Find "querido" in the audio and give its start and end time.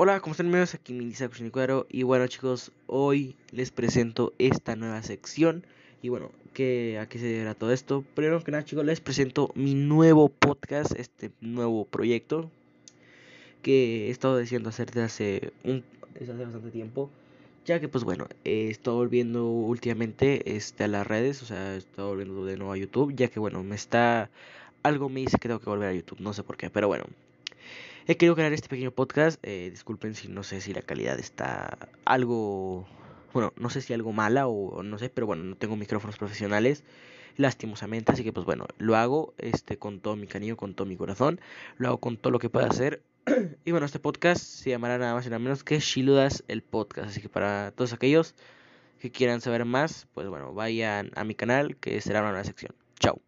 28.16-28.34